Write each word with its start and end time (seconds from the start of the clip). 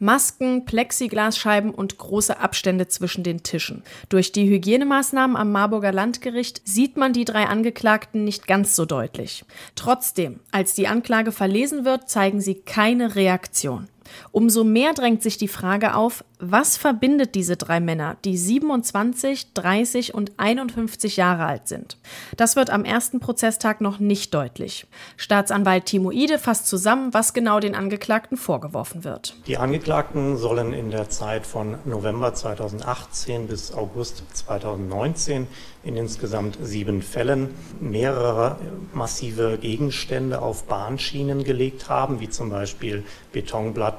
Masken, 0.00 0.64
Plexiglasscheiben 0.64 1.70
und 1.70 1.98
große 1.98 2.40
Abstände 2.40 2.88
zwischen 2.88 3.22
den 3.22 3.42
Tischen. 3.42 3.84
Durch 4.08 4.32
die 4.32 4.48
Hygienemaßnahmen 4.48 5.36
am 5.36 5.52
Marburger 5.52 5.92
Landgericht 5.92 6.62
sieht 6.64 6.96
man 6.96 7.12
die 7.12 7.24
drei 7.24 7.44
Angeklagten 7.44 8.24
nicht 8.24 8.46
ganz 8.46 8.74
so 8.74 8.86
deutlich. 8.86 9.44
Trotzdem, 9.76 10.40
als 10.50 10.74
die 10.74 10.88
Anklage 10.88 11.32
verlesen 11.32 11.84
wird, 11.84 12.08
zeigen 12.08 12.40
sie 12.40 12.54
keine 12.54 13.14
Reaktion. 13.14 13.88
Umso 14.32 14.64
mehr 14.64 14.92
drängt 14.92 15.22
sich 15.22 15.38
die 15.38 15.48
Frage 15.48 15.94
auf, 15.94 16.24
was 16.38 16.76
verbindet 16.76 17.34
diese 17.34 17.56
drei 17.56 17.80
Männer, 17.80 18.16
die 18.24 18.36
27, 18.36 19.52
30 19.52 20.14
und 20.14 20.32
51 20.38 21.16
Jahre 21.16 21.44
alt 21.44 21.68
sind? 21.68 21.98
Das 22.36 22.56
wird 22.56 22.70
am 22.70 22.84
ersten 22.84 23.20
Prozesstag 23.20 23.80
noch 23.80 23.98
nicht 23.98 24.32
deutlich. 24.32 24.86
Staatsanwalt 25.16 25.84
Timo 25.84 26.10
Ide 26.10 26.38
fasst 26.38 26.66
zusammen, 26.66 27.12
was 27.12 27.34
genau 27.34 27.60
den 27.60 27.74
Angeklagten 27.74 28.38
vorgeworfen 28.38 29.04
wird. 29.04 29.36
Die 29.46 29.58
Angeklagten 29.58 30.38
sollen 30.38 30.72
in 30.72 30.90
der 30.90 31.10
Zeit 31.10 31.46
von 31.46 31.76
November 31.84 32.32
2018 32.32 33.46
bis 33.46 33.72
August 33.72 34.22
2019 34.32 35.46
in 35.82 35.96
insgesamt 35.96 36.58
sieben 36.62 37.00
Fällen 37.02 37.50
mehrere 37.80 38.56
massive 38.92 39.58
Gegenstände 39.58 40.42
auf 40.42 40.64
Bahnschienen 40.64 41.42
gelegt 41.44 41.88
haben, 41.88 42.20
wie 42.20 42.28
zum 42.28 42.50
Beispiel 42.50 43.04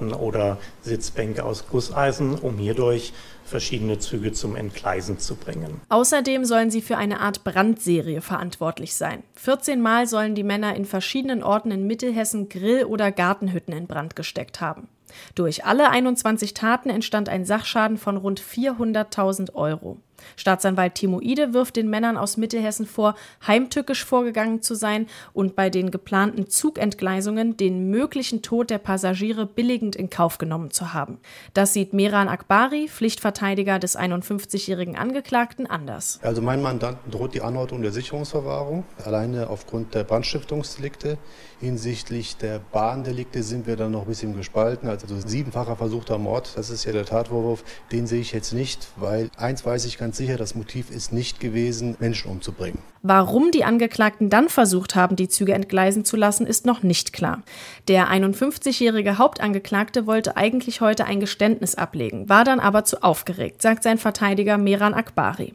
Betonplatten 0.01 0.13
oder 0.13 0.57
Sitzbänke 0.81 1.43
aus 1.43 1.67
Gusseisen 1.67 2.35
um 2.35 2.57
hierdurch 2.57 3.13
verschiedene 3.45 3.99
Züge 3.99 4.31
zum 4.31 4.55
Entgleisen 4.55 5.19
zu 5.19 5.35
bringen. 5.35 5.81
Außerdem 5.89 6.45
sollen 6.45 6.71
sie 6.71 6.81
für 6.81 6.97
eine 6.97 7.19
Art 7.19 7.43
Brandserie 7.43 8.21
verantwortlich 8.21 8.95
sein. 8.95 9.23
14 9.35 9.81
Mal 9.81 10.07
sollen 10.07 10.35
die 10.35 10.43
Männer 10.43 10.75
in 10.75 10.85
verschiedenen 10.85 11.43
Orten 11.43 11.71
in 11.71 11.85
Mittelhessen 11.85 12.49
Grill- 12.49 12.85
oder 12.85 13.11
Gartenhütten 13.11 13.73
in 13.73 13.87
Brand 13.87 14.15
gesteckt 14.15 14.61
haben. 14.61 14.87
Durch 15.35 15.65
alle 15.65 15.89
21 15.89 16.53
Taten 16.53 16.89
entstand 16.89 17.27
ein 17.27 17.43
Sachschaden 17.43 17.97
von 17.97 18.15
rund 18.15 18.39
400.000 18.39 19.53
Euro. 19.53 19.97
Staatsanwalt 20.35 20.95
Timo 20.95 21.19
Ide 21.21 21.53
wirft 21.53 21.75
den 21.75 21.89
Männern 21.89 22.17
aus 22.17 22.37
Mittelhessen 22.37 22.85
vor, 22.85 23.15
heimtückisch 23.45 24.05
vorgegangen 24.05 24.61
zu 24.61 24.75
sein 24.75 25.07
und 25.33 25.55
bei 25.55 25.69
den 25.69 25.91
geplanten 25.91 26.49
Zugentgleisungen 26.49 27.57
den 27.57 27.89
möglichen 27.89 28.41
Tod 28.41 28.69
der 28.69 28.77
Passagiere 28.77 29.45
billigend 29.45 29.95
in 29.95 30.09
Kauf 30.09 30.37
genommen 30.37 30.71
zu 30.71 30.93
haben. 30.93 31.19
Das 31.53 31.73
sieht 31.73 31.93
Meran 31.93 32.27
Akbari, 32.27 32.87
Pflichtverteidiger 32.87 33.79
des 33.79 33.97
51-jährigen 33.97 34.95
Angeklagten, 34.95 35.67
anders. 35.67 36.19
Also 36.21 36.41
mein 36.41 36.61
Mandanten 36.61 37.11
droht 37.11 37.33
die 37.33 37.41
Anordnung 37.41 37.81
der 37.81 37.91
Sicherungsverwahrung, 37.91 38.83
alleine 39.03 39.49
aufgrund 39.49 39.93
der 39.93 40.03
Brandstiftungsdelikte. 40.03 41.17
Hinsichtlich 41.59 42.37
der 42.37 42.59
Bahndelikte 42.59 43.43
sind 43.43 43.67
wir 43.67 43.75
dann 43.75 43.91
noch 43.91 44.01
ein 44.01 44.07
bisschen 44.07 44.35
gespalten. 44.35 44.89
Also 44.89 45.05
siebenfacher 45.19 45.75
versuchter 45.75 46.17
Mord, 46.17 46.53
das 46.55 46.69
ist 46.69 46.85
ja 46.85 46.91
der 46.91 47.05
Tatvorwurf, 47.05 47.63
den 47.91 48.07
sehe 48.07 48.21
ich 48.21 48.31
jetzt 48.31 48.53
nicht, 48.53 48.87
weil 48.95 49.29
eins 49.37 49.65
weiß 49.65 49.85
ich 49.85 49.97
ganz 49.97 50.10
ganz 50.11 50.17
sicher, 50.17 50.35
das 50.35 50.55
Motiv 50.55 50.91
ist 50.91 51.13
nicht 51.13 51.39
gewesen, 51.39 51.95
Menschen 51.99 52.29
umzubringen. 52.29 52.79
Warum 53.01 53.49
die 53.49 53.63
Angeklagten 53.63 54.29
dann 54.29 54.49
versucht 54.49 54.93
haben, 54.93 55.15
die 55.15 55.29
Züge 55.29 55.53
entgleisen 55.53 56.03
zu 56.03 56.17
lassen, 56.17 56.45
ist 56.45 56.65
noch 56.65 56.83
nicht 56.83 57.13
klar. 57.13 57.43
Der 57.87 58.09
51-jährige 58.09 59.17
Hauptangeklagte 59.17 60.07
wollte 60.07 60.35
eigentlich 60.35 60.81
heute 60.81 61.05
ein 61.05 61.21
Geständnis 61.21 61.75
ablegen, 61.75 62.27
war 62.27 62.43
dann 62.43 62.59
aber 62.59 62.83
zu 62.83 63.01
aufgeregt, 63.03 63.61
sagt 63.61 63.83
sein 63.83 63.97
Verteidiger 63.97 64.57
Meran 64.57 64.93
Akbari. 64.93 65.53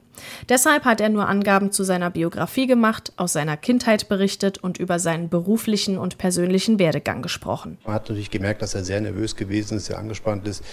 Deshalb 0.48 0.86
hat 0.86 1.02
er 1.02 1.10
nur 1.10 1.28
Angaben 1.28 1.70
zu 1.70 1.84
seiner 1.84 2.08
Biografie 2.08 2.66
gemacht, 2.66 3.12
aus 3.18 3.34
seiner 3.34 3.58
Kindheit 3.58 4.08
berichtet 4.08 4.56
und 4.56 4.78
über 4.78 4.98
seinen 4.98 5.28
beruflichen 5.28 5.98
und 5.98 6.16
persönlichen 6.16 6.78
Werdegang 6.78 7.20
gesprochen. 7.20 7.76
Man 7.84 7.94
hat 7.94 8.04
natürlich 8.08 8.30
gemerkt, 8.30 8.62
dass 8.62 8.74
er 8.74 8.84
sehr 8.84 9.02
nervös 9.02 9.36
gewesen 9.36 9.76
ist, 9.76 9.84
sehr 9.84 9.98
angespannt 9.98 10.48
ist. 10.48 10.64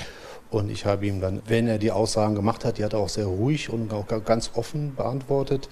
Und 0.53 0.69
ich 0.69 0.85
habe 0.85 1.07
ihm 1.07 1.19
dann, 1.19 1.41
wenn 1.47 1.67
er 1.67 1.79
die 1.79 1.91
Aussagen 1.91 2.35
gemacht 2.35 2.63
hat, 2.63 2.77
die 2.77 2.85
hat 2.85 2.93
er 2.93 2.99
auch 2.99 3.09
sehr 3.09 3.25
ruhig 3.25 3.71
und 3.71 3.91
auch 3.91 4.05
ganz 4.23 4.51
offen 4.53 4.95
beantwortet. 4.95 5.67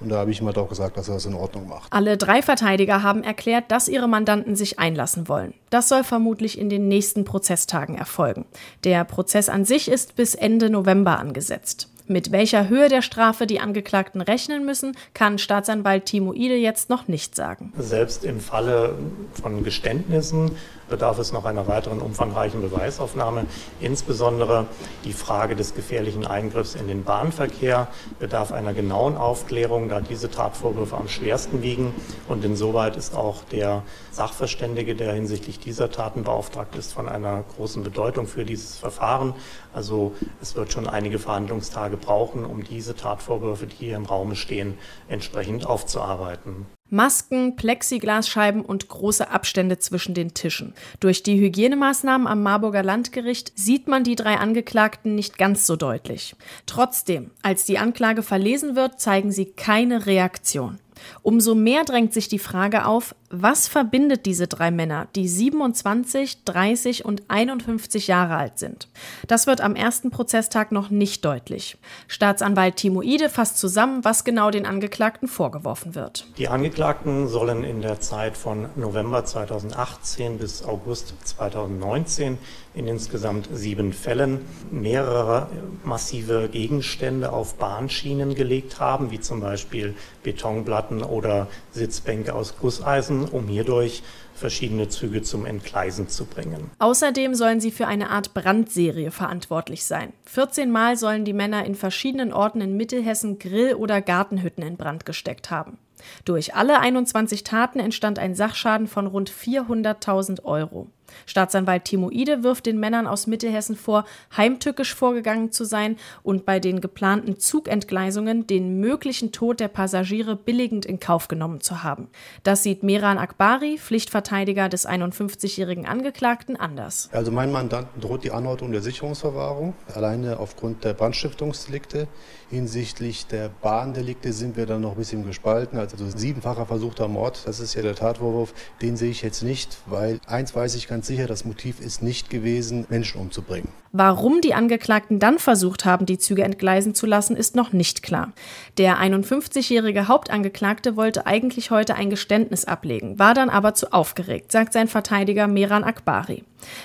Und 0.00 0.08
da 0.08 0.16
habe 0.16 0.32
ich 0.32 0.40
ihm 0.40 0.46
halt 0.46 0.58
auch 0.58 0.68
gesagt, 0.68 0.96
dass 0.96 1.08
er 1.08 1.14
das 1.14 1.26
in 1.26 1.34
Ordnung 1.34 1.68
macht. 1.68 1.92
Alle 1.92 2.16
drei 2.16 2.42
Verteidiger 2.42 3.04
haben 3.04 3.22
erklärt, 3.22 3.70
dass 3.70 3.86
ihre 3.86 4.08
Mandanten 4.08 4.56
sich 4.56 4.80
einlassen 4.80 5.28
wollen. 5.28 5.54
Das 5.70 5.88
soll 5.88 6.02
vermutlich 6.02 6.58
in 6.58 6.68
den 6.68 6.88
nächsten 6.88 7.24
Prozesstagen 7.24 7.96
erfolgen. 7.96 8.46
Der 8.82 9.04
Prozess 9.04 9.48
an 9.48 9.64
sich 9.64 9.88
ist 9.88 10.16
bis 10.16 10.34
Ende 10.34 10.70
November 10.70 11.20
angesetzt. 11.20 11.88
Mit 12.08 12.30
welcher 12.30 12.68
Höhe 12.68 12.88
der 12.88 13.02
Strafe 13.02 13.48
die 13.48 13.58
Angeklagten 13.58 14.20
rechnen 14.20 14.64
müssen, 14.64 14.96
kann 15.12 15.38
Staatsanwalt 15.38 16.06
Timo 16.06 16.32
Ide 16.32 16.56
jetzt 16.56 16.88
noch 16.88 17.08
nicht 17.08 17.34
sagen. 17.34 17.72
Selbst 17.78 18.24
im 18.24 18.38
Falle 18.38 18.94
von 19.40 19.64
Geständnissen 19.64 20.52
bedarf 20.88 21.18
es 21.18 21.32
noch 21.32 21.44
einer 21.44 21.66
weiteren 21.66 22.00
umfangreichen 22.00 22.60
Beweisaufnahme. 22.60 23.46
Insbesondere 23.80 24.66
die 25.04 25.12
Frage 25.12 25.56
des 25.56 25.74
gefährlichen 25.74 26.26
Eingriffs 26.26 26.74
in 26.74 26.86
den 26.86 27.04
Bahnverkehr 27.04 27.88
bedarf 28.18 28.52
einer 28.52 28.74
genauen 28.74 29.16
Aufklärung, 29.16 29.88
da 29.88 30.00
diese 30.00 30.30
Tatvorwürfe 30.30 30.96
am 30.96 31.08
schwersten 31.08 31.62
wiegen. 31.62 31.94
Und 32.28 32.44
insoweit 32.44 32.96
ist 32.96 33.14
auch 33.14 33.42
der 33.44 33.82
Sachverständige, 34.10 34.94
der 34.94 35.12
hinsichtlich 35.14 35.58
dieser 35.58 35.90
Taten 35.90 36.24
beauftragt 36.24 36.76
ist, 36.76 36.92
von 36.92 37.08
einer 37.08 37.44
großen 37.56 37.82
Bedeutung 37.82 38.26
für 38.26 38.44
dieses 38.44 38.76
Verfahren. 38.76 39.34
Also 39.72 40.12
es 40.40 40.56
wird 40.56 40.72
schon 40.72 40.88
einige 40.88 41.18
Verhandlungstage 41.18 41.86
Tage 41.86 41.96
brauchen, 41.96 42.44
um 42.44 42.64
diese 42.64 42.96
Tatvorwürfe, 42.96 43.66
die 43.66 43.76
hier 43.76 43.96
im 43.96 44.06
Raum 44.06 44.34
stehen, 44.34 44.78
entsprechend 45.08 45.66
aufzuarbeiten. 45.66 46.66
Masken, 46.90 47.56
Plexiglasscheiben 47.56 48.64
und 48.64 48.88
große 48.88 49.30
Abstände 49.30 49.78
zwischen 49.78 50.14
den 50.14 50.34
Tischen. 50.34 50.74
Durch 51.00 51.22
die 51.22 51.38
Hygienemaßnahmen 51.40 52.26
am 52.26 52.42
Marburger 52.42 52.82
Landgericht 52.82 53.52
sieht 53.56 53.88
man 53.88 54.04
die 54.04 54.16
drei 54.16 54.36
Angeklagten 54.36 55.14
nicht 55.14 55.38
ganz 55.38 55.66
so 55.66 55.76
deutlich. 55.76 56.36
Trotzdem, 56.66 57.30
als 57.42 57.64
die 57.64 57.78
Anklage 57.78 58.22
verlesen 58.22 58.76
wird, 58.76 59.00
zeigen 59.00 59.32
sie 59.32 59.46
keine 59.46 60.06
Reaktion. 60.06 60.78
Umso 61.22 61.54
mehr 61.54 61.84
drängt 61.84 62.12
sich 62.12 62.28
die 62.28 62.38
Frage 62.38 62.86
auf, 62.86 63.14
was 63.30 63.66
verbindet 63.66 64.24
diese 64.24 64.46
drei 64.46 64.70
Männer, 64.70 65.08
die 65.16 65.26
27, 65.26 66.44
30 66.44 67.04
und 67.04 67.22
51 67.28 68.06
Jahre 68.06 68.36
alt 68.36 68.58
sind? 68.58 68.88
Das 69.26 69.46
wird 69.46 69.60
am 69.60 69.74
ersten 69.74 70.10
Prozesstag 70.10 70.70
noch 70.70 70.90
nicht 70.90 71.24
deutlich. 71.24 71.76
Staatsanwalt 72.06 72.76
Timo 72.76 73.02
Ide 73.02 73.28
fasst 73.28 73.58
zusammen, 73.58 74.04
was 74.04 74.24
genau 74.24 74.50
den 74.50 74.66
Angeklagten 74.66 75.28
vorgeworfen 75.28 75.94
wird. 75.94 76.26
Die 76.38 76.48
Angeklagten 76.48 77.26
sollen 77.26 77.64
in 77.64 77.82
der 77.82 78.00
Zeit 78.00 78.36
von 78.36 78.68
November 78.76 79.24
2018 79.24 80.38
bis 80.38 80.64
August 80.64 81.14
2019 81.24 82.38
in 82.74 82.86
insgesamt 82.86 83.48
sieben 83.52 83.92
Fällen 83.92 84.42
mehrere 84.70 85.48
massive 85.82 86.48
Gegenstände 86.50 87.32
auf 87.32 87.54
Bahnschienen 87.54 88.34
gelegt 88.34 88.78
haben, 88.78 89.10
wie 89.10 89.18
zum 89.18 89.40
Beispiel 89.40 89.94
Betonplatten 90.22 90.95
oder 91.02 91.48
Sitzbänke 91.72 92.34
aus 92.34 92.56
Gusseisen 92.58 93.28
um 93.28 93.48
hierdurch 93.48 94.02
verschiedene 94.34 94.88
Züge 94.88 95.22
zum 95.22 95.46
Entgleisen 95.46 96.08
zu 96.08 96.26
bringen. 96.26 96.70
Außerdem 96.78 97.34
sollen 97.34 97.60
sie 97.60 97.70
für 97.70 97.86
eine 97.86 98.10
Art 98.10 98.34
Brandserie 98.34 99.10
verantwortlich 99.10 99.84
sein. 99.84 100.12
14 100.24 100.70
Mal 100.70 100.96
sollen 100.96 101.24
die 101.24 101.32
Männer 101.32 101.64
in 101.64 101.74
verschiedenen 101.74 102.32
Orten 102.32 102.60
in 102.60 102.76
Mittelhessen 102.76 103.38
Grill- 103.38 103.74
oder 103.74 104.00
Gartenhütten 104.02 104.62
in 104.62 104.76
Brand 104.76 105.06
gesteckt 105.06 105.50
haben. 105.50 105.78
Durch 106.24 106.54
alle 106.54 106.78
21 106.78 107.44
Taten 107.44 107.80
entstand 107.80 108.18
ein 108.18 108.34
Sachschaden 108.34 108.86
von 108.86 109.06
rund 109.06 109.30
400.000 109.30 110.44
Euro. 110.44 110.88
Staatsanwalt 111.26 111.84
Timo 111.84 112.10
Ide 112.10 112.42
wirft 112.42 112.66
den 112.66 112.78
Männern 112.78 113.06
aus 113.06 113.26
Mittelhessen 113.26 113.76
vor, 113.76 114.04
heimtückisch 114.36 114.94
vorgegangen 114.94 115.52
zu 115.52 115.64
sein 115.64 115.96
und 116.22 116.44
bei 116.46 116.60
den 116.60 116.80
geplanten 116.80 117.38
Zugentgleisungen 117.38 118.46
den 118.46 118.80
möglichen 118.80 119.32
Tod 119.32 119.60
der 119.60 119.68
Passagiere 119.68 120.36
billigend 120.36 120.86
in 120.86 121.00
Kauf 121.00 121.28
genommen 121.28 121.60
zu 121.60 121.82
haben. 121.82 122.08
Das 122.42 122.62
sieht 122.62 122.82
Meran 122.82 123.18
Akbari, 123.18 123.78
Pflichtverteidiger 123.78 124.68
des 124.68 124.88
51-jährigen 124.88 125.86
Angeklagten, 125.86 126.56
anders. 126.56 127.08
Also 127.12 127.30
mein 127.30 127.52
Mandanten 127.52 128.00
droht 128.00 128.24
die 128.24 128.30
Anordnung 128.32 128.72
der 128.72 128.82
Sicherungsverwahrung, 128.82 129.74
alleine 129.94 130.38
aufgrund 130.38 130.84
der 130.84 130.94
Brandstiftungsdelikte. 130.94 132.08
Hinsichtlich 132.48 133.26
der 133.26 133.48
Bahndelikte 133.48 134.32
sind 134.32 134.56
wir 134.56 134.66
dann 134.66 134.80
noch 134.80 134.92
ein 134.92 134.98
bisschen 134.98 135.26
gespalten. 135.26 135.78
Also 135.78 135.96
siebenfacher 136.08 136.64
versuchter 136.64 137.08
Mord, 137.08 137.42
das 137.44 137.60
ist 137.60 137.74
ja 137.74 137.82
der 137.82 137.94
Tatvorwurf, 137.94 138.54
den 138.80 138.96
sehe 138.96 139.10
ich 139.10 139.22
jetzt 139.22 139.42
nicht, 139.42 139.78
weil 139.86 140.20
eins 140.26 140.54
weiß 140.54 140.76
ich 140.76 140.88
ganz 140.88 140.95
sicher, 141.04 141.26
das 141.26 141.44
Motiv 141.44 141.80
ist 141.80 142.02
nicht 142.02 142.30
gewesen, 142.30 142.86
Menschen 142.88 143.20
umzubringen. 143.20 143.68
Warum 143.92 144.40
die 144.40 144.54
Angeklagten 144.54 145.18
dann 145.18 145.38
versucht 145.38 145.84
haben, 145.84 146.06
die 146.06 146.18
Züge 146.18 146.44
entgleisen 146.44 146.94
zu 146.94 147.06
lassen, 147.06 147.36
ist 147.36 147.56
noch 147.56 147.72
nicht 147.72 148.02
klar. 148.02 148.32
Der 148.78 148.98
51-jährige 148.98 150.08
Hauptangeklagte 150.08 150.96
wollte 150.96 151.26
eigentlich 151.26 151.70
heute 151.70 151.94
ein 151.94 152.10
Geständnis 152.10 152.64
ablegen, 152.64 153.18
war 153.18 153.34
dann 153.34 153.48
aber 153.48 153.74
zu 153.74 153.92
aufgeregt, 153.92 154.52
sagt 154.52 154.72
sein 154.72 154.88
Verteidiger 154.88 155.46
Meran 155.46 155.84
Akbari. 155.84 156.44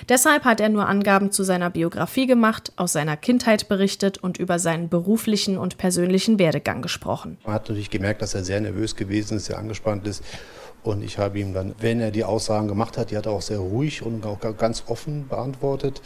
Deshalb 0.10 0.46
hat 0.46 0.60
er 0.60 0.70
nur 0.70 0.88
Angaben 0.88 1.32
zu 1.32 1.44
seiner 1.44 1.70
Biografie 1.70 2.28
gemacht, 2.28 2.72
aus 2.76 2.94
seiner 2.94 3.18
Kindheit 3.18 3.68
berichtet 3.68 4.18
und 4.18 4.38
über 4.38 4.60
seinen 4.60 4.90
beruflichen 4.90 5.58
und 5.58 5.78
persönlichen 5.78 6.40
Werdegang 6.40 6.82
gesprochen. 6.82 7.38
Man 7.46 7.56
hat 7.56 7.64
natürlich 7.64 7.90
gemerkt, 7.90 8.22
dass 8.22 8.34
er 8.34 8.44
sehr 8.44 8.62
nervös 8.62 8.96
gewesen 8.96 9.38
ist, 9.38 9.46
sehr 9.46 9.58
angespannt 9.58 10.08
ist. 10.08 10.24
Und 10.84 11.04
ich 11.04 11.18
habe 11.20 11.40
ihm 11.40 11.54
dann, 11.54 11.76
wenn 11.80 12.00
er 12.00 12.12
die 12.12 12.24
Aussagen 12.24 12.68
gemacht 12.68 12.98
hat, 12.98 13.12
die 13.12 13.18
hat 13.18 13.28
er 13.28 13.34
auch 13.34 13.42
sehr 13.42 13.60
ruhig 13.60 14.02
und 14.02 14.26
auch 14.26 14.40
ganz 14.58 14.84
offen 14.88 15.28
beantwortet. 15.28 16.02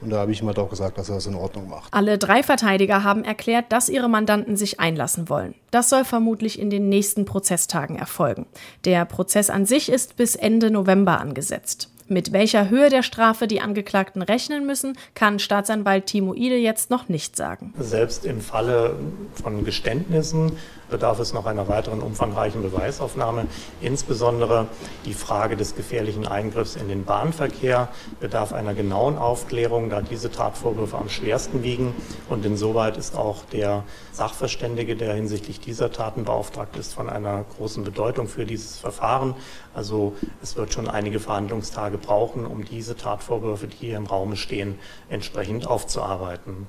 Und 0.00 0.10
da 0.10 0.18
habe 0.18 0.32
ich 0.32 0.42
ihm 0.42 0.48
halt 0.48 0.58
auch 0.58 0.68
gesagt, 0.68 0.98
dass 0.98 1.08
er 1.08 1.16
das 1.16 1.26
in 1.26 1.34
Ordnung 1.34 1.68
macht. 1.68 1.94
Alle 1.94 2.18
drei 2.18 2.42
Verteidiger 2.42 3.04
haben 3.04 3.24
erklärt, 3.24 3.70
dass 3.70 3.88
ihre 3.88 4.08
Mandanten 4.08 4.56
sich 4.56 4.80
einlassen 4.80 5.28
wollen. 5.28 5.54
Das 5.70 5.88
soll 5.88 6.04
vermutlich 6.04 6.58
in 6.58 6.70
den 6.70 6.88
nächsten 6.88 7.24
Prozesstagen 7.24 7.96
erfolgen. 7.96 8.46
Der 8.84 9.04
Prozess 9.04 9.48
an 9.48 9.64
sich 9.64 9.88
ist 9.88 10.16
bis 10.16 10.34
Ende 10.34 10.70
November 10.70 11.20
angesetzt. 11.20 11.91
Mit 12.12 12.34
welcher 12.34 12.68
Höhe 12.68 12.90
der 12.90 13.02
Strafe 13.02 13.46
die 13.46 13.62
Angeklagten 13.62 14.20
rechnen 14.20 14.66
müssen, 14.66 14.98
kann 15.14 15.38
Staatsanwalt 15.38 16.04
Timo 16.04 16.34
Ide 16.34 16.56
jetzt 16.56 16.90
noch 16.90 17.08
nicht 17.08 17.36
sagen. 17.36 17.72
Selbst 17.78 18.26
im 18.26 18.42
Falle 18.42 18.96
von 19.42 19.64
Geständnissen 19.64 20.52
bedarf 20.92 21.18
es 21.18 21.32
noch 21.32 21.46
einer 21.46 21.68
weiteren 21.68 22.00
umfangreichen 22.00 22.62
Beweisaufnahme. 22.62 23.46
Insbesondere 23.80 24.66
die 25.06 25.14
Frage 25.14 25.56
des 25.56 25.74
gefährlichen 25.74 26.26
Eingriffs 26.26 26.76
in 26.76 26.88
den 26.88 27.04
Bahnverkehr 27.04 27.88
bedarf 28.20 28.52
einer 28.52 28.74
genauen 28.74 29.16
Aufklärung, 29.16 29.88
da 29.88 30.02
diese 30.02 30.30
Tatvorwürfe 30.30 30.98
am 30.98 31.08
schwersten 31.08 31.62
wiegen. 31.62 31.94
Und 32.28 32.44
insoweit 32.44 32.98
ist 32.98 33.16
auch 33.16 33.44
der 33.46 33.84
Sachverständige, 34.12 34.94
der 34.94 35.14
hinsichtlich 35.14 35.60
dieser 35.60 35.90
Taten 35.90 36.24
beauftragt 36.24 36.76
ist, 36.76 36.92
von 36.92 37.08
einer 37.08 37.46
großen 37.56 37.82
Bedeutung 37.82 38.28
für 38.28 38.44
dieses 38.44 38.76
Verfahren. 38.76 39.34
Also 39.74 40.12
es 40.42 40.56
wird 40.56 40.74
schon 40.74 40.88
einige 40.88 41.18
Verhandlungstage 41.18 41.96
brauchen, 42.02 42.46
um 42.46 42.64
diese 42.64 42.96
Tatvorwürfe, 42.96 43.68
die 43.68 43.76
hier 43.76 43.96
im 43.96 44.06
Raume 44.06 44.36
stehen, 44.36 44.78
entsprechend 45.08 45.66
aufzuarbeiten. 45.66 46.66